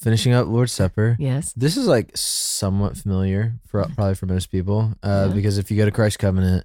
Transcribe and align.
finishing 0.00 0.32
up 0.32 0.46
Lord's 0.46 0.72
Supper. 0.72 1.16
Yes. 1.18 1.52
This 1.54 1.76
is 1.76 1.86
like 1.86 2.10
somewhat 2.16 2.96
familiar 2.96 3.54
for 3.66 3.84
probably 3.94 4.14
for 4.14 4.26
most 4.26 4.46
people, 4.50 4.94
uh, 5.02 5.26
Yeah. 5.28 5.34
because 5.34 5.58
if 5.58 5.70
you 5.70 5.76
go 5.76 5.84
to 5.84 5.90
Christ 5.90 6.18
Covenant, 6.18 6.64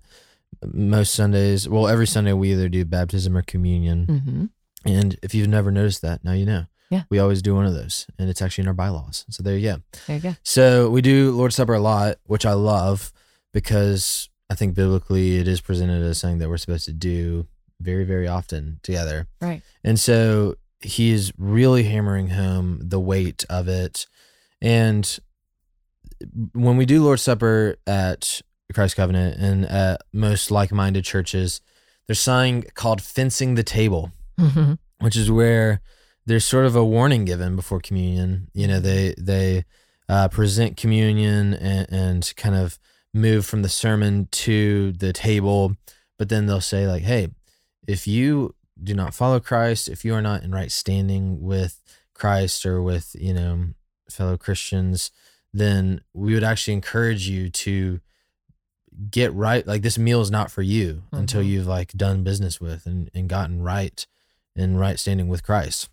most 0.71 1.13
Sundays, 1.13 1.67
well, 1.67 1.87
every 1.87 2.07
Sunday 2.07 2.33
we 2.33 2.51
either 2.51 2.69
do 2.69 2.85
baptism 2.85 3.35
or 3.35 3.41
communion, 3.41 4.05
Mm-hmm. 4.07 4.45
and 4.85 5.17
if 5.23 5.33
you've 5.35 5.47
never 5.49 5.71
noticed 5.71 6.01
that, 6.03 6.23
now 6.23 6.33
you 6.33 6.45
know. 6.45 6.65
Yeah. 6.89 7.03
we 7.09 7.17
always 7.17 7.41
do 7.41 7.55
one 7.55 7.65
of 7.65 7.73
those, 7.73 8.05
and 8.19 8.29
it's 8.29 8.39
actually 8.39 8.63
in 8.63 8.67
our 8.67 8.73
bylaws. 8.75 9.25
So 9.31 9.41
there 9.41 9.57
you 9.57 9.71
go. 9.71 9.77
There 10.05 10.15
you 10.17 10.21
go. 10.21 10.35
So 10.43 10.91
we 10.91 11.01
do 11.01 11.31
Lord's 11.31 11.55
Supper 11.55 11.73
a 11.73 11.79
lot, 11.79 12.17
which 12.27 12.45
I 12.45 12.53
love 12.53 13.11
because 13.51 14.29
I 14.49 14.53
think 14.53 14.75
biblically 14.75 15.37
it 15.37 15.47
is 15.47 15.59
presented 15.59 16.03
as 16.03 16.19
something 16.19 16.37
that 16.37 16.49
we're 16.49 16.57
supposed 16.57 16.85
to 16.85 16.93
do 16.93 17.47
very, 17.81 18.03
very 18.03 18.27
often 18.27 18.79
together. 18.83 19.27
Right. 19.41 19.63
And 19.83 19.99
so 19.99 20.55
he 20.83 21.11
is 21.11 21.31
really 21.37 21.83
hammering 21.83 22.29
home 22.29 22.79
the 22.81 22.99
weight 22.99 23.45
of 23.49 23.67
it. 23.67 24.05
And 24.61 25.19
when 26.53 26.77
we 26.77 26.85
do 26.85 27.03
Lord's 27.03 27.21
Supper 27.21 27.75
at 27.85 28.41
Christ 28.73 28.95
Covenant 28.95 29.37
and 29.39 29.65
at 29.65 30.01
most 30.13 30.51
like 30.51 30.71
minded 30.71 31.03
churches, 31.03 31.61
there's 32.07 32.19
something 32.19 32.63
called 32.73 33.01
fencing 33.01 33.55
the 33.55 33.63
table 33.63 34.11
Mm-hmm. 34.39 34.73
which 34.99 35.15
is 35.15 35.29
where 35.29 35.79
there's 36.25 36.43
sort 36.43 36.65
of 36.65 36.75
a 36.75 36.83
warning 36.83 37.23
given 37.23 37.55
before 37.55 37.79
communion. 37.79 38.47
You 38.53 38.67
know, 38.67 38.79
they 38.79 39.13
they 39.15 39.65
uh, 40.09 40.27
present 40.29 40.75
communion 40.75 41.53
and, 41.53 41.87
and 41.91 42.33
kind 42.35 42.55
of 42.55 42.79
move 43.13 43.45
from 43.45 43.61
the 43.61 43.69
sermon 43.69 44.27
to 44.31 44.91
the 44.93 45.13
table, 45.13 45.75
but 46.17 46.29
then 46.29 46.47
they'll 46.47 46.61
say 46.61 46.87
like, 46.87 47.03
"Hey, 47.03 47.27
if 47.87 48.07
you 48.07 48.55
do 48.81 48.93
not 48.93 49.13
follow 49.13 49.39
Christ, 49.39 49.87
if 49.89 50.03
you 50.05 50.13
are 50.13 50.21
not 50.21 50.43
in 50.43 50.51
right 50.51 50.71
standing 50.71 51.41
with 51.41 51.81
Christ 52.13 52.65
or 52.65 52.81
with 52.81 53.15
you 53.19 53.33
know 53.33 53.67
fellow 54.09 54.37
Christians, 54.37 55.11
then 55.53 56.01
we 56.13 56.33
would 56.33 56.43
actually 56.43 56.73
encourage 56.73 57.27
you 57.27 57.49
to." 57.49 57.99
get 59.09 59.33
right 59.33 59.65
like 59.65 59.81
this 59.81 59.97
meal 59.97 60.21
is 60.21 60.29
not 60.29 60.51
for 60.51 60.61
you 60.61 61.01
until 61.11 61.41
Mhm. 61.41 61.47
you've 61.47 61.65
like 61.65 61.93
done 61.93 62.23
business 62.23 62.61
with 62.61 62.85
and, 62.85 63.09
and 63.15 63.27
gotten 63.27 63.63
right 63.63 64.05
in 64.55 64.77
right 64.77 64.99
standing 64.99 65.27
with 65.27 65.41
Christ. 65.41 65.89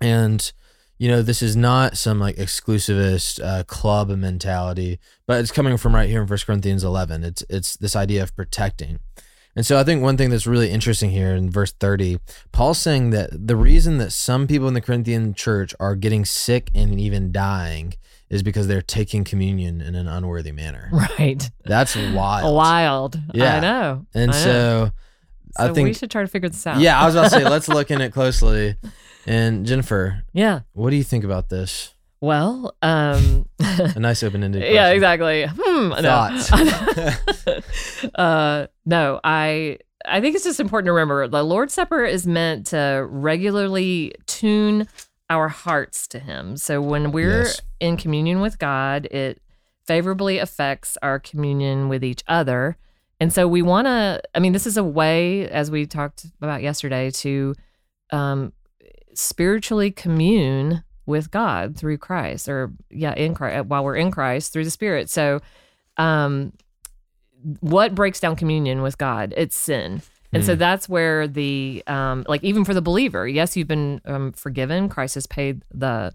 And 0.00 0.52
you 0.98 1.08
know, 1.08 1.22
this 1.22 1.40
is 1.40 1.54
not 1.54 1.96
some 1.96 2.18
like 2.18 2.34
exclusivist 2.34 3.40
uh, 3.44 3.62
club 3.62 4.08
mentality, 4.08 4.98
but 5.24 5.38
it's 5.40 5.52
coming 5.52 5.76
from 5.76 5.94
right 5.94 6.08
here 6.08 6.20
in 6.22 6.26
1 6.26 6.38
Corinthians 6.44 6.82
11. 6.82 7.22
It's 7.22 7.44
it's 7.48 7.76
this 7.76 7.94
idea 7.94 8.24
of 8.24 8.34
protecting. 8.34 8.98
And 9.56 9.64
so 9.64 9.78
I 9.80 9.84
think 9.84 10.02
one 10.02 10.16
thing 10.18 10.28
that's 10.30 10.46
really 10.46 10.70
interesting 10.70 11.10
here 11.10 11.34
in 11.34 11.50
verse 11.50 11.72
30, 11.72 12.18
Paul's 12.52 12.78
saying 12.78 13.10
that 13.10 13.30
the 13.32 13.56
reason 13.56 13.96
that 13.98 14.12
some 14.12 14.46
people 14.46 14.68
in 14.68 14.74
the 14.74 14.80
Corinthian 14.82 15.32
church 15.34 15.74
are 15.80 15.96
getting 15.96 16.24
sick 16.26 16.70
and 16.74 17.00
even 17.00 17.32
dying 17.32 17.94
is 18.28 18.42
because 18.42 18.66
they're 18.68 18.82
taking 18.82 19.24
communion 19.24 19.80
in 19.80 19.94
an 19.94 20.06
unworthy 20.08 20.52
manner. 20.52 20.90
Right. 21.18 21.50
That's 21.64 21.96
wild. 21.96 22.54
Wild. 22.54 23.20
Yeah. 23.32 23.56
I 23.56 23.60
know. 23.60 24.06
And 24.14 24.30
I 24.30 24.34
know. 24.34 24.40
so 24.44 24.90
I 25.56 25.66
So 25.68 25.74
think 25.74 25.86
we 25.86 25.94
should 25.94 26.10
try 26.10 26.20
to 26.22 26.28
figure 26.28 26.50
this 26.50 26.66
out. 26.66 26.78
yeah, 26.80 27.00
I 27.00 27.06
was 27.06 27.14
about 27.14 27.24
to 27.24 27.30
say 27.30 27.44
let's 27.48 27.68
look 27.76 27.90
in 27.90 28.00
it 28.02 28.12
closely. 28.12 28.76
And 29.26 29.64
Jennifer, 29.64 30.22
Yeah. 30.34 30.60
what 30.74 30.90
do 30.90 30.96
you 30.96 31.02
think 31.04 31.24
about 31.24 31.48
this? 31.48 31.94
Well, 32.26 32.74
um, 32.82 33.46
A 33.60 33.98
nice 34.00 34.22
open-ended 34.24 34.60
question. 34.62 34.74
yeah, 34.74 34.88
exactly. 34.88 35.46
Hmm, 35.48 35.92
Thoughts? 35.92 36.50
no. 36.50 38.10
uh, 38.22 38.66
no, 38.84 39.20
I 39.22 39.78
I 40.08 40.20
think 40.20 40.34
it's 40.34 40.44
just 40.44 40.58
important 40.60 40.86
to 40.88 40.92
remember 40.92 41.28
the 41.28 41.42
Lord's 41.44 41.74
Supper 41.74 42.04
is 42.04 42.26
meant 42.26 42.66
to 42.68 43.06
regularly 43.08 44.12
tune 44.26 44.88
our 45.30 45.48
hearts 45.48 46.06
to 46.08 46.18
Him. 46.18 46.56
So 46.56 46.80
when 46.80 47.12
we're 47.12 47.42
Yes. 47.44 47.60
in 47.80 47.96
communion 47.96 48.40
with 48.40 48.58
God, 48.58 49.06
it 49.06 49.40
favorably 49.86 50.38
affects 50.38 50.98
our 51.02 51.18
communion 51.20 51.88
with 51.88 52.02
each 52.04 52.22
other. 52.26 52.76
And 53.20 53.32
so 53.32 53.46
we 53.48 53.62
want 53.62 53.86
to, 53.86 54.20
I 54.34 54.40
mean, 54.40 54.52
this 54.52 54.66
is 54.66 54.76
a 54.76 54.84
way, 54.84 55.48
as 55.48 55.70
we 55.70 55.86
talked 55.86 56.26
about 56.42 56.62
yesterday, 56.62 57.10
to 57.22 57.54
um, 58.12 58.52
spiritually 59.14 59.90
commune 59.90 60.82
with 61.06 61.30
God 61.30 61.76
through 61.76 61.98
Christ, 61.98 62.48
or 62.48 62.72
yeah, 62.90 63.14
in 63.14 63.34
Christ, 63.34 63.66
while 63.66 63.84
we're 63.84 63.96
in 63.96 64.10
Christ 64.10 64.52
through 64.52 64.64
the 64.64 64.70
Spirit. 64.70 65.08
So, 65.08 65.40
um, 65.96 66.52
what 67.60 67.94
breaks 67.94 68.20
down 68.20 68.36
communion 68.36 68.82
with 68.82 68.98
God? 68.98 69.32
It's 69.36 69.56
sin. 69.56 70.02
And 70.32 70.44
so 70.44 70.54
Hmm. 70.54 70.58
that's 70.58 70.88
where 70.88 71.28
the, 71.28 71.82
um, 71.86 72.24
like, 72.28 72.42
even 72.42 72.64
for 72.64 72.74
the 72.74 72.82
believer, 72.82 73.26
yes, 73.28 73.56
you've 73.56 73.68
been 73.68 74.00
um, 74.04 74.32
forgiven. 74.32 74.88
Christ 74.88 75.14
has 75.14 75.26
paid 75.26 75.62
the 75.72 76.12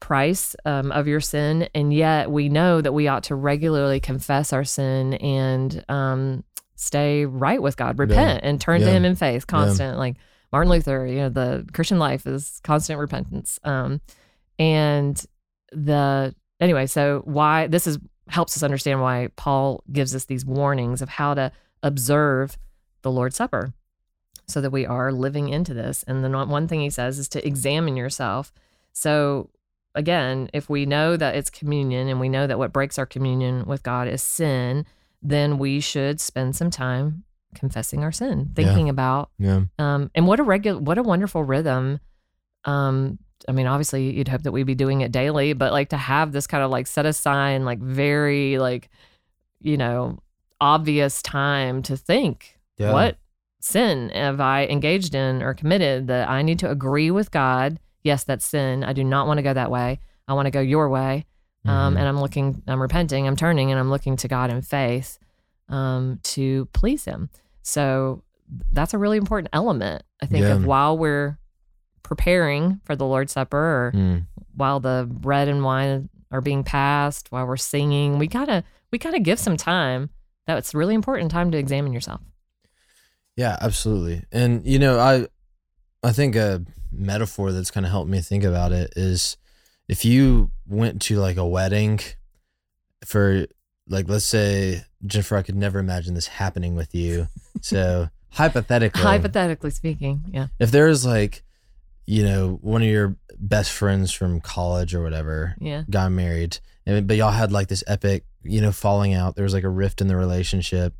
price 0.00 0.56
um, 0.64 0.90
of 0.90 1.06
your 1.06 1.20
sin. 1.20 1.68
And 1.74 1.94
yet 1.94 2.30
we 2.30 2.48
know 2.48 2.80
that 2.80 2.92
we 2.92 3.06
ought 3.06 3.22
to 3.24 3.36
regularly 3.36 4.00
confess 4.00 4.52
our 4.52 4.64
sin 4.64 5.14
and 5.14 5.84
um, 5.88 6.42
stay 6.74 7.24
right 7.24 7.62
with 7.62 7.76
God, 7.76 7.98
repent 7.98 8.40
and 8.42 8.60
turn 8.60 8.80
to 8.80 8.90
Him 8.90 9.04
in 9.04 9.14
faith, 9.14 9.46
constant. 9.46 9.96
Like 9.98 10.16
Martin 10.50 10.70
Luther, 10.70 11.06
you 11.06 11.16
know, 11.18 11.28
the 11.28 11.64
Christian 11.72 12.00
life 12.00 12.26
is 12.26 12.60
constant 12.64 12.98
repentance. 12.98 13.60
Um, 13.62 14.00
and 14.62 15.24
the, 15.72 16.34
anyway, 16.60 16.86
so 16.86 17.22
why 17.24 17.66
this 17.66 17.86
is 17.86 17.98
helps 18.28 18.56
us 18.56 18.62
understand 18.62 19.00
why 19.02 19.28
Paul 19.36 19.82
gives 19.90 20.14
us 20.14 20.24
these 20.26 20.44
warnings 20.46 21.02
of 21.02 21.08
how 21.08 21.34
to 21.34 21.50
observe 21.82 22.56
the 23.02 23.10
Lord's 23.10 23.36
Supper 23.36 23.72
so 24.46 24.60
that 24.60 24.70
we 24.70 24.86
are 24.86 25.10
living 25.12 25.48
into 25.48 25.74
this. 25.74 26.04
And 26.06 26.24
the 26.24 26.30
one 26.46 26.68
thing 26.68 26.80
he 26.80 26.90
says 26.90 27.18
is 27.18 27.28
to 27.30 27.46
examine 27.46 27.96
yourself. 27.96 28.52
So 28.92 29.50
again, 29.94 30.48
if 30.54 30.70
we 30.70 30.86
know 30.86 31.16
that 31.16 31.34
it's 31.34 31.50
communion 31.50 32.08
and 32.08 32.20
we 32.20 32.28
know 32.28 32.46
that 32.46 32.58
what 32.58 32.72
breaks 32.72 32.98
our 32.98 33.06
communion 33.06 33.66
with 33.66 33.82
God 33.82 34.06
is 34.08 34.22
sin, 34.22 34.86
then 35.20 35.58
we 35.58 35.80
should 35.80 36.20
spend 36.20 36.54
some 36.56 36.70
time 36.70 37.24
confessing 37.54 38.02
our 38.02 38.12
sin, 38.12 38.50
thinking 38.54 38.88
about 38.88 39.30
Yeah. 39.38 39.62
um 39.78 40.10
and 40.14 40.26
what 40.26 40.40
a 40.40 40.42
regular 40.44 40.80
what 40.80 40.96
a 40.98 41.02
wonderful 41.02 41.42
rhythm. 41.44 42.00
Um 42.64 43.18
I 43.48 43.52
mean, 43.52 43.66
obviously 43.66 44.10
you'd 44.16 44.28
hope 44.28 44.42
that 44.42 44.52
we'd 44.52 44.66
be 44.66 44.74
doing 44.74 45.00
it 45.00 45.12
daily, 45.12 45.52
but 45.52 45.72
like 45.72 45.88
to 45.90 45.96
have 45.96 46.32
this 46.32 46.46
kind 46.46 46.62
of 46.62 46.70
like 46.70 46.86
set 46.86 47.06
aside 47.06 47.60
like 47.62 47.78
very 47.80 48.58
like 48.58 48.88
you 49.60 49.76
know, 49.76 50.18
obvious 50.60 51.22
time 51.22 51.82
to 51.84 51.96
think 51.96 52.58
Yeah. 52.78 52.92
what 52.92 53.16
sin 53.60 54.10
have 54.10 54.40
I 54.40 54.66
engaged 54.66 55.14
in 55.14 55.40
or 55.42 55.54
committed 55.54 56.08
that 56.08 56.28
I 56.28 56.42
need 56.42 56.58
to 56.60 56.70
agree 56.70 57.10
with 57.12 57.30
God? 57.30 57.78
Yes, 58.02 58.24
that's 58.24 58.44
sin. 58.44 58.82
I 58.82 58.92
do 58.92 59.04
not 59.04 59.28
want 59.28 59.38
to 59.38 59.42
go 59.42 59.54
that 59.54 59.70
way. 59.70 60.00
I 60.26 60.34
want 60.34 60.46
to 60.46 60.50
go 60.50 60.60
your 60.60 60.88
way. 60.88 61.26
Um, 61.64 61.94
Mhm. 61.94 61.98
and 62.00 62.08
I'm 62.08 62.20
looking, 62.20 62.60
I'm 62.66 62.82
repenting, 62.82 63.28
I'm 63.28 63.36
turning, 63.36 63.70
and 63.70 63.78
I'm 63.78 63.88
looking 63.90 64.16
to 64.16 64.26
God 64.28 64.50
in 64.50 64.62
faith 64.62 65.18
um, 65.68 66.18
to 66.24 66.66
please 66.72 67.04
Him. 67.04 67.30
So 67.62 68.24
that's 68.72 68.92
a 68.94 68.98
really 68.98 69.16
important 69.16 69.48
element, 69.52 70.02
I 70.20 70.26
think, 70.26 70.44
of 70.44 70.64
while 70.66 70.98
we're 70.98 71.38
preparing 72.02 72.80
for 72.84 72.96
the 72.96 73.06
Lord's 73.06 73.32
Supper 73.32 73.56
or 73.58 73.92
Mm. 73.94 74.26
while 74.54 74.80
the 74.80 75.08
bread 75.10 75.48
and 75.48 75.62
wine 75.64 76.08
are 76.30 76.40
being 76.40 76.64
passed, 76.64 77.30
while 77.30 77.46
we're 77.46 77.56
singing, 77.56 78.18
we 78.18 78.26
gotta 78.26 78.64
we 78.90 78.98
gotta 78.98 79.20
give 79.20 79.38
some 79.38 79.56
time. 79.56 80.10
That 80.46 80.58
it's 80.58 80.74
really 80.74 80.94
important 80.94 81.30
time 81.30 81.50
to 81.52 81.58
examine 81.58 81.92
yourself. 81.92 82.20
Yeah, 83.36 83.56
absolutely. 83.60 84.24
And 84.32 84.66
you 84.66 84.78
know, 84.78 84.98
I 84.98 85.26
I 86.02 86.12
think 86.12 86.34
a 86.36 86.64
metaphor 86.90 87.52
that's 87.52 87.70
kind 87.70 87.86
of 87.86 87.92
helped 87.92 88.10
me 88.10 88.20
think 88.20 88.44
about 88.44 88.72
it 88.72 88.92
is 88.96 89.36
if 89.88 90.04
you 90.04 90.50
went 90.66 91.00
to 91.02 91.16
like 91.18 91.36
a 91.36 91.46
wedding 91.46 92.00
for 93.04 93.46
like 93.88 94.08
let's 94.08 94.24
say 94.24 94.84
Jennifer, 95.06 95.36
I 95.36 95.42
could 95.42 95.56
never 95.56 95.78
imagine 95.78 96.14
this 96.14 96.26
happening 96.26 96.74
with 96.74 96.94
you. 96.94 97.28
So 97.60 98.08
hypothetically, 98.30 99.02
Hypothetically 99.02 99.70
speaking, 99.70 100.24
yeah. 100.32 100.48
if 100.58 100.70
there 100.70 100.88
is 100.88 101.04
like, 101.04 101.42
you 102.06 102.24
know, 102.24 102.58
one 102.62 102.82
of 102.82 102.88
your 102.88 103.16
best 103.38 103.72
friends 103.72 104.12
from 104.12 104.40
college 104.40 104.94
or 104.94 105.02
whatever 105.02 105.56
Yeah. 105.60 105.84
got 105.90 106.10
married, 106.12 106.58
and 106.86 107.06
but 107.06 107.16
y'all 107.16 107.30
had 107.30 107.52
like 107.52 107.68
this 107.68 107.84
epic, 107.86 108.24
you 108.42 108.60
know, 108.60 108.72
falling 108.72 109.14
out. 109.14 109.36
There 109.36 109.44
was 109.44 109.54
like 109.54 109.64
a 109.64 109.68
rift 109.68 110.00
in 110.00 110.08
the 110.08 110.16
relationship, 110.16 110.94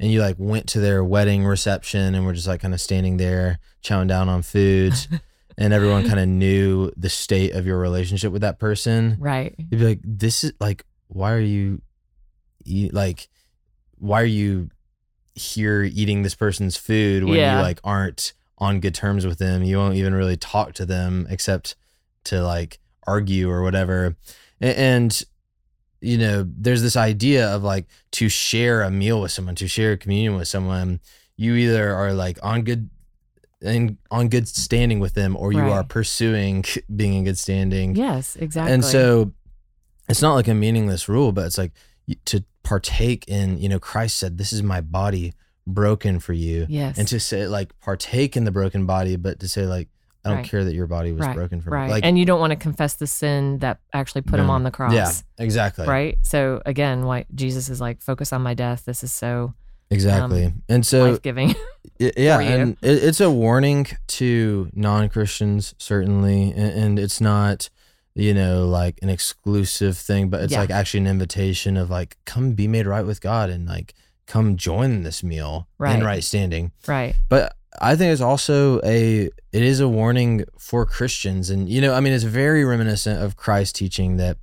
and 0.00 0.10
you 0.10 0.20
like 0.20 0.36
went 0.38 0.66
to 0.68 0.80
their 0.80 1.04
wedding 1.04 1.44
reception 1.44 2.14
and 2.14 2.24
were 2.24 2.32
just 2.32 2.46
like 2.48 2.60
kind 2.60 2.74
of 2.74 2.80
standing 2.80 3.16
there 3.18 3.58
chowing 3.82 4.08
down 4.08 4.28
on 4.28 4.42
foods, 4.42 5.06
and 5.58 5.72
everyone 5.72 6.06
kind 6.06 6.20
of 6.20 6.28
knew 6.28 6.90
the 6.96 7.08
state 7.10 7.52
of 7.52 7.66
your 7.66 7.78
relationship 7.78 8.32
with 8.32 8.42
that 8.42 8.58
person. 8.58 9.16
Right. 9.18 9.54
You'd 9.58 9.70
be 9.80 9.84
like, 9.84 10.00
this 10.04 10.44
is 10.44 10.52
like, 10.60 10.84
why 11.08 11.32
are 11.32 11.40
you, 11.40 11.82
eat, 12.64 12.94
like, 12.94 13.28
why 13.98 14.22
are 14.22 14.24
you 14.26 14.70
here 15.34 15.82
eating 15.84 16.22
this 16.22 16.34
person's 16.34 16.76
food 16.76 17.24
when 17.24 17.34
Yeah. 17.38 17.56
you 17.56 17.62
like 17.62 17.80
aren't 17.84 18.32
on 18.58 18.80
good 18.80 18.94
terms 18.94 19.26
with 19.26 19.38
them? 19.38 19.62
You 19.64 19.78
won't 19.78 19.94
even 19.96 20.14
really 20.14 20.36
talk 20.36 20.74
to 20.74 20.86
them 20.86 21.26
except 21.30 21.76
to 22.24 22.42
like 22.42 22.78
argue 23.06 23.48
or 23.50 23.62
whatever. 23.62 24.16
A- 24.60 24.78
And, 24.78 25.22
you 26.00 26.18
know, 26.18 26.46
there's 26.46 26.82
this 26.82 26.96
idea 26.96 27.48
of 27.48 27.62
like 27.62 27.86
to 28.12 28.28
share 28.28 28.82
a 28.82 28.90
meal 28.90 29.20
with 29.20 29.32
someone, 29.32 29.54
to 29.56 29.68
share 29.68 29.92
a 29.92 29.96
communion 29.96 30.36
with 30.36 30.48
someone. 30.48 31.00
You 31.36 31.54
either 31.54 31.94
are 31.94 32.12
like 32.12 32.38
on 32.42 32.62
good 32.62 32.90
and 33.62 33.96
on 34.10 34.28
good 34.28 34.46
standing 34.46 35.00
with 35.00 35.14
them, 35.14 35.36
or 35.36 35.52
you 35.52 35.60
Right. 35.60 35.72
are 35.72 35.84
pursuing 35.84 36.64
being 36.94 37.14
in 37.14 37.24
good 37.24 37.38
standing. 37.38 37.96
Yes, 37.96 38.36
exactly. 38.36 38.72
And 38.74 38.84
so 38.84 39.32
it's 40.08 40.22
not 40.22 40.34
like 40.34 40.48
a 40.48 40.54
meaningless 40.54 41.08
rule, 41.08 41.32
but 41.32 41.46
it's 41.46 41.58
like 41.58 41.72
to 42.26 42.44
partake 42.62 43.26
in, 43.28 43.58
you 43.58 43.68
know, 43.68 43.78
Christ 43.80 44.16
said, 44.16 44.38
This 44.38 44.52
is 44.52 44.62
my 44.62 44.80
body 44.80 45.32
broken 45.68 46.18
for 46.20 46.32
you. 46.32 46.66
yes. 46.68 46.98
And 46.98 47.06
to 47.08 47.20
say, 47.20 47.46
like, 47.46 47.78
partake 47.80 48.36
in 48.36 48.44
the 48.44 48.50
broken 48.50 48.86
body, 48.86 49.16
but 49.16 49.38
to 49.40 49.48
say, 49.48 49.66
like, 49.66 49.88
I 50.24 50.30
don't 50.30 50.38
Right. 50.38 50.46
care 50.48 50.64
that 50.64 50.74
your 50.74 50.86
body 50.88 51.12
was 51.12 51.26
Right, 51.26 51.34
broken 51.36 51.60
for 51.60 51.70
right. 51.70 51.86
me. 51.86 51.92
Like, 51.92 52.04
and 52.04 52.18
you 52.18 52.24
don't 52.26 52.40
want 52.40 52.50
to 52.50 52.56
confess 52.56 52.94
the 52.94 53.06
sin 53.06 53.58
that 53.60 53.78
actually 53.92 54.22
put 54.22 54.40
him 54.40 54.50
on 54.50 54.64
the 54.64 54.70
cross. 54.70 54.92
yeah, 54.92 55.10
exactly. 55.38 55.86
Right. 55.86 56.18
So 56.22 56.60
again, 56.66 57.04
why 57.04 57.26
Jesus 57.34 57.68
is 57.68 57.80
like, 57.80 58.02
focus 58.02 58.32
on 58.32 58.42
my 58.42 58.54
death. 58.54 58.84
This 58.84 59.04
is 59.04 59.12
so 59.12 59.54
Exactly. 59.90 60.46
Um, 60.46 60.62
and 60.68 60.84
so, 60.84 61.12
life 61.12 61.22
giving. 61.22 61.54
yeah, 61.98 62.40
and 62.40 62.76
it, 62.82 63.04
it's 63.04 63.20
a 63.22 63.30
warning 63.30 63.86
to 64.08 64.70
non 64.74 65.08
Christians, 65.08 65.74
certainly. 65.78 66.50
And, 66.50 66.72
and 66.72 66.98
it's 66.98 67.22
not, 67.22 67.70
you 68.14 68.34
know, 68.34 68.66
like 68.66 68.98
an 69.00 69.08
exclusive 69.08 69.96
thing, 69.96 70.28
but 70.28 70.42
it's 70.42 70.52
Yeah. 70.52 70.60
like 70.60 70.70
actually 70.70 71.00
an 71.00 71.06
invitation 71.06 71.76
of 71.78 71.88
like, 71.88 72.18
come 72.26 72.52
be 72.52 72.68
made 72.68 72.86
right 72.86 73.06
with 73.06 73.20
God 73.22 73.48
and 73.48 73.66
like, 73.66 73.94
come 74.28 74.56
join 74.56 75.02
this 75.02 75.24
meal 75.24 75.66
Right. 75.78 75.98
in 75.98 76.04
right 76.04 76.22
standing. 76.22 76.70
right. 76.86 77.16
But 77.28 77.56
I 77.80 77.96
think 77.96 78.12
it's 78.12 78.20
also 78.22 78.80
a 78.84 79.24
it 79.52 79.62
is 79.62 79.80
a 79.80 79.88
warning 79.88 80.44
for 80.58 80.86
Christians, 80.86 81.50
and 81.50 81.68
you 81.68 81.80
know, 81.80 81.94
I 81.94 82.00
mean, 82.00 82.12
it's 82.12 82.24
very 82.24 82.64
reminiscent 82.64 83.20
of 83.20 83.36
Christ's 83.36 83.72
teaching 83.72 84.16
that 84.18 84.36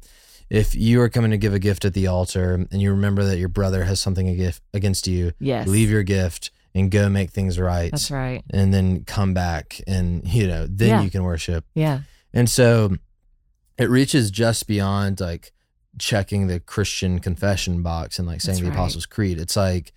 if 0.50 0.76
you 0.76 1.02
are 1.02 1.10
coming 1.10 1.32
to 1.32 1.38
give 1.38 1.54
a 1.54 1.60
gift 1.60 1.86
at 1.86 1.94
the 1.94 2.08
altar 2.08 2.54
and 2.72 2.82
you 2.82 2.92
remember 2.92 3.24
that 3.26 3.38
your 3.38 3.50
brother 3.50 3.84
has 3.86 4.00
something 4.00 4.28
against 4.74 5.08
you, 5.08 5.32
Yes. 5.40 5.68
leave 5.68 5.90
your 5.90 6.04
gift 6.04 6.52
and 6.76 6.92
go 6.92 7.08
make 7.10 7.32
things 7.32 7.58
right, 7.58 7.90
That's 7.92 8.12
right. 8.12 8.44
and 8.52 8.74
then 8.74 9.04
come 9.06 9.34
back, 9.34 9.82
and 9.88 10.26
you 10.28 10.48
know, 10.48 10.68
then 10.70 10.90
Yeah. 10.90 11.02
you 11.02 11.10
can 11.10 11.24
worship. 11.24 11.66
Yeah. 11.74 12.02
And 12.34 12.50
so 12.50 12.96
it 13.78 13.90
reaches 13.90 14.30
just 14.32 14.68
beyond 14.68 15.20
like 15.20 15.52
checking 15.98 16.48
the 16.48 16.60
Christian 16.60 17.20
confession 17.20 17.82
box 17.82 18.20
and 18.20 18.28
like 18.28 18.42
saying 18.42 18.56
That's 18.56 18.64
the 18.64 18.70
right. 18.70 18.76
Apostles' 18.76 19.06
Creed. 19.06 19.40
It's 19.40 19.56
like, 19.56 19.94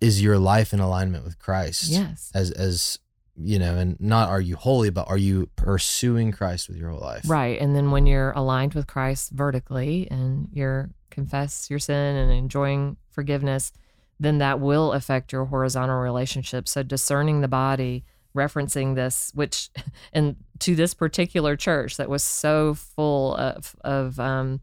is 0.00 0.22
your 0.22 0.38
life 0.38 0.72
in 0.72 0.80
alignment 0.80 1.24
with 1.24 1.38
Christ? 1.38 1.90
Yes. 1.90 2.30
As 2.34 2.50
as 2.50 2.98
you 3.36 3.58
know, 3.58 3.76
and 3.76 3.98
not 4.00 4.28
are 4.28 4.40
you 4.40 4.56
holy, 4.56 4.90
but 4.90 5.08
are 5.08 5.16
you 5.16 5.48
pursuing 5.56 6.32
Christ 6.32 6.68
with 6.68 6.76
your 6.76 6.90
whole 6.90 7.00
life? 7.00 7.28
Right. 7.28 7.60
And 7.60 7.74
then 7.74 7.90
when 7.90 8.06
you're 8.06 8.32
aligned 8.32 8.74
with 8.74 8.86
Christ 8.86 9.30
vertically 9.30 10.08
and 10.10 10.48
you're 10.52 10.90
confess 11.10 11.68
your 11.68 11.78
sin 11.78 12.16
and 12.16 12.30
enjoying 12.30 12.96
forgiveness, 13.10 13.72
then 14.18 14.38
that 14.38 14.60
will 14.60 14.92
affect 14.92 15.32
your 15.32 15.46
horizontal 15.46 15.98
relationship. 15.98 16.68
So 16.68 16.82
discerning 16.82 17.40
the 17.40 17.48
body, 17.48 18.04
referencing 18.36 18.94
this, 18.94 19.32
which 19.34 19.70
and 20.12 20.36
to 20.60 20.74
this 20.76 20.94
particular 20.94 21.56
church 21.56 21.96
that 21.96 22.08
was 22.08 22.22
so 22.22 22.74
full 22.74 23.34
of 23.36 23.74
of 23.82 24.20
um, 24.20 24.60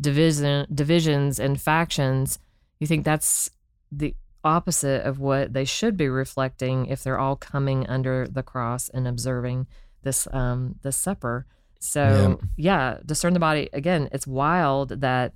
division 0.00 0.66
divisions 0.72 1.38
and 1.38 1.60
factions, 1.60 2.38
you 2.78 2.86
think 2.86 3.04
that's 3.04 3.50
the 3.92 4.14
opposite 4.42 5.04
of 5.04 5.18
what 5.18 5.52
they 5.52 5.64
should 5.64 5.96
be 5.96 6.08
reflecting 6.08 6.86
if 6.86 7.02
they're 7.02 7.18
all 7.18 7.36
coming 7.36 7.86
under 7.86 8.26
the 8.26 8.42
cross 8.42 8.88
and 8.88 9.06
observing 9.06 9.66
this 10.02 10.26
um 10.32 10.76
this 10.82 10.96
supper. 10.96 11.46
So 11.78 12.40
yeah, 12.56 12.98
discern 13.04 13.32
the 13.34 13.40
body 13.40 13.68
again. 13.72 14.08
It's 14.12 14.26
wild 14.26 15.00
that 15.00 15.32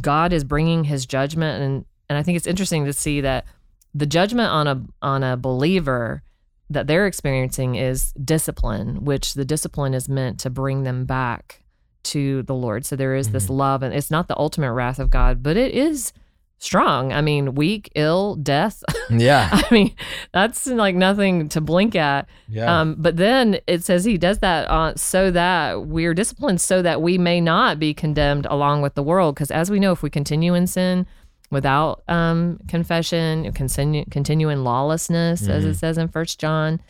God 0.00 0.32
is 0.32 0.44
bringing 0.44 0.84
His 0.84 1.06
judgment, 1.06 1.62
and 1.62 1.84
and 2.08 2.18
I 2.18 2.22
think 2.22 2.36
it's 2.36 2.46
interesting 2.46 2.84
to 2.84 2.92
see 2.92 3.20
that 3.22 3.46
the 3.94 4.06
judgment 4.06 4.50
on 4.50 4.66
a 4.66 4.82
on 5.02 5.22
a 5.22 5.36
believer 5.36 6.22
that 6.68 6.86
they're 6.86 7.06
experiencing 7.06 7.76
is 7.76 8.12
discipline, 8.12 9.04
which 9.04 9.34
the 9.34 9.44
discipline 9.44 9.94
is 9.94 10.08
meant 10.08 10.40
to 10.40 10.50
bring 10.50 10.82
them 10.82 11.04
back 11.04 11.62
to 12.06 12.42
the 12.44 12.54
Lord. 12.54 12.84
So 12.86 12.96
there 12.96 13.14
is 13.14 13.30
this 13.30 13.48
love, 13.50 13.82
and 13.82 13.94
it's 13.94 14.10
not 14.10 14.28
the 14.28 14.38
ultimate 14.38 14.72
wrath 14.72 14.98
of 14.98 15.10
God, 15.10 15.42
but 15.42 15.56
it 15.56 15.72
is 15.74 16.12
strong. 16.58 17.12
I 17.12 17.20
mean, 17.20 17.54
weak, 17.54 17.90
ill, 17.94 18.34
death. 18.36 18.82
Yeah. 19.08 19.48
I 19.52 19.62
mean, 19.72 19.94
that's 20.32 20.66
like 20.66 20.96
nothing 20.96 21.48
to 21.50 21.60
blink 21.60 21.94
at. 21.94 22.28
Yeah. 22.48 22.80
Um, 22.80 22.96
but 22.98 23.16
then 23.16 23.60
it 23.68 23.84
says 23.84 24.04
he 24.04 24.18
does 24.18 24.38
that 24.40 24.98
so 24.98 25.30
that 25.30 25.86
we're 25.86 26.12
disciplined, 26.12 26.60
so 26.60 26.82
that 26.82 27.00
we 27.00 27.18
may 27.18 27.40
not 27.40 27.78
be 27.78 27.94
condemned 27.94 28.46
along 28.50 28.82
with 28.82 28.94
the 28.96 29.02
world. 29.04 29.36
Because 29.36 29.52
as 29.52 29.70
we 29.70 29.78
know, 29.78 29.92
if 29.92 30.02
we 30.02 30.10
continue 30.10 30.54
in 30.54 30.66
sin 30.66 31.06
without 31.52 32.02
um, 32.08 32.58
confession, 32.66 33.52
continue 33.52 34.04
continue 34.10 34.48
in 34.48 34.64
lawlessness, 34.64 35.46
as 35.48 35.64
Mhm. 35.64 35.68
it 35.68 35.74
says 35.76 35.98
in 35.98 36.08
First 36.08 36.40
John, 36.40 36.80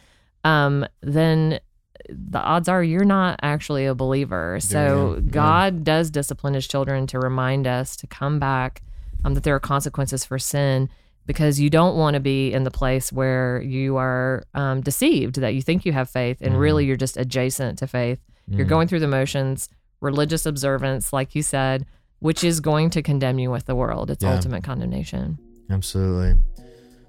um, 0.42 0.86
then 1.02 1.60
the 2.08 2.38
odds 2.40 2.69
are 2.69 2.82
you're 2.82 3.04
not 3.04 3.38
actually 3.43 3.87
a 3.87 3.94
believer. 3.94 4.58
So 4.60 5.14
Yeah, 5.14 5.20
yeah. 5.25 5.31
God 5.31 5.84
does 5.84 6.10
discipline 6.10 6.54
His 6.54 6.66
children 6.66 7.06
to 7.08 7.19
remind 7.19 7.66
us 7.66 7.96
to 7.96 8.06
come 8.06 8.38
back, 8.38 8.82
um, 9.25 9.34
that 9.34 9.43
there 9.44 9.54
are 9.54 9.60
consequences 9.60 10.25
for 10.25 10.38
sin 10.38 10.88
because 11.26 11.58
you 11.58 11.69
don't 11.70 11.96
want 11.96 12.14
to 12.14 12.20
be 12.20 12.52
in 12.52 12.62
the 12.64 12.70
place 12.70 13.12
where 13.12 13.61
you 13.62 13.97
are 13.97 14.44
um, 14.54 14.80
deceived 14.80 15.37
that 15.40 15.54
you 15.54 15.62
think 15.62 15.85
you 15.85 15.92
have 15.92 16.09
faith 16.09 16.38
and 16.40 16.59
really 16.59 16.85
you're 16.85 16.97
just 16.97 17.16
adjacent 17.16 17.78
to 17.80 17.87
faith. 17.87 18.20
You're 18.49 18.64
Mm. 18.66 18.68
going 18.68 18.88
through 18.88 19.00
the 19.00 19.09
motions, 19.09 19.68
religious 20.00 20.47
observance, 20.47 21.12
like 21.12 21.35
you 21.35 21.42
said, 21.42 21.85
which 22.20 22.44
is 22.44 22.61
going 22.61 22.90
to 22.90 23.02
condemn 23.02 23.40
you 23.40 23.50
with 23.50 23.66
the 23.66 23.75
world. 23.75 24.09
It's 24.11 24.23
Yeah. 24.23 24.35
ultimate 24.35 24.62
condemnation. 24.62 25.38
Absolutely. 25.68 26.37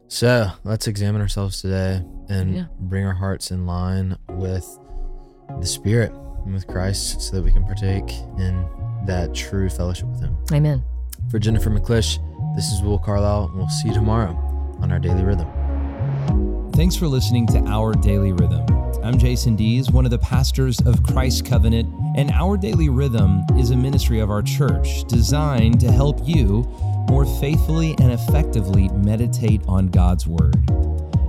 So 0.08 0.50
let's 0.64 0.88
examine 0.88 1.22
ourselves 1.22 1.62
today 1.62 2.02
and 2.30 2.56
Yeah. 2.56 2.66
bring 2.80 3.06
our 3.06 3.14
hearts 3.14 3.52
in 3.52 3.68
line 3.68 4.18
with 4.32 4.66
the 5.60 5.66
Spirit 5.66 6.12
and 6.46 6.54
with 6.54 6.68
Christ 6.68 7.22
so 7.22 7.36
that 7.36 7.44
we 7.44 7.52
can 7.52 7.66
partake 7.66 8.12
in 8.38 8.68
that 9.06 9.34
true 9.34 9.70
fellowship 9.70 10.08
with 10.08 10.22
Him. 10.22 10.38
Amen. 10.52 10.84
For 11.30 11.40
Jennifer 11.40 11.70
McClish, 11.70 12.20
this 12.56 12.72
is 12.72 12.82
Will 12.82 13.00
Carlisle, 13.00 13.46
and 13.46 13.58
we'll 13.58 13.70
see 13.70 13.90
you 13.90 13.94
tomorrow 13.94 14.34
on 14.82 14.92
our 14.92 15.00
Daily 15.00 15.24
Rhythm. 15.24 15.48
Thanks 16.74 16.96
for 16.96 17.08
listening 17.08 17.48
to 17.48 17.60
Our 17.66 17.94
Daily 17.94 18.32
Rhythm. 18.34 18.66
I'm 19.04 19.18
Jason 19.18 19.56
Dees, 19.56 19.90
one 19.90 20.06
of 20.06 20.12
the 20.12 20.20
pastors 20.20 20.80
of 20.82 21.02
Christ 21.02 21.46
Covenant, 21.46 21.88
and 22.16 22.30
Our 22.32 22.58
Daily 22.58 22.90
Rhythm 22.90 23.44
is 23.58 23.72
a 23.72 23.76
ministry 23.76 24.20
of 24.20 24.30
our 24.30 24.42
church 24.42 25.06
designed 25.06 25.80
to 25.80 25.92
help 25.92 26.20
you 26.28 26.64
more 27.10 27.26
faithfully 27.40 27.96
and 28.00 28.12
effectively 28.12 28.90
meditate 28.90 29.62
on 29.68 29.88
God's 29.88 30.28
Word. 30.28 30.56